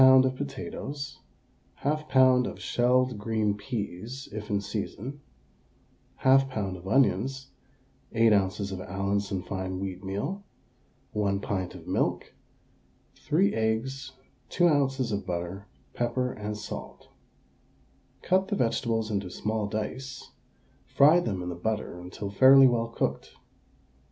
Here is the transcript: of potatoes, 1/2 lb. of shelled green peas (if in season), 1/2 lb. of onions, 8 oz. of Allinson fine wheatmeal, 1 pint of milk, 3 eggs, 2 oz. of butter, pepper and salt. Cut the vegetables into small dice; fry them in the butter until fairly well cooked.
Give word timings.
of 0.01 0.35
potatoes, 0.35 1.19
1/2 1.83 2.09
lb. 2.09 2.47
of 2.49 2.59
shelled 2.59 3.19
green 3.19 3.55
peas 3.55 4.27
(if 4.31 4.49
in 4.49 4.59
season), 4.59 5.21
1/2 6.23 6.49
lb. 6.49 6.75
of 6.75 6.87
onions, 6.87 7.51
8 8.11 8.33
oz. 8.33 8.71
of 8.71 8.81
Allinson 8.81 9.43
fine 9.43 9.79
wheatmeal, 9.79 10.41
1 11.11 11.39
pint 11.41 11.75
of 11.75 11.85
milk, 11.87 12.33
3 13.13 13.53
eggs, 13.53 14.13
2 14.49 14.67
oz. 14.67 15.11
of 15.11 15.27
butter, 15.27 15.67
pepper 15.93 16.33
and 16.33 16.57
salt. 16.57 17.09
Cut 18.23 18.47
the 18.47 18.55
vegetables 18.55 19.11
into 19.11 19.29
small 19.29 19.67
dice; 19.67 20.31
fry 20.87 21.19
them 21.19 21.43
in 21.43 21.49
the 21.49 21.53
butter 21.55 21.99
until 21.99 22.31
fairly 22.31 22.65
well 22.67 22.87
cooked. 22.87 23.35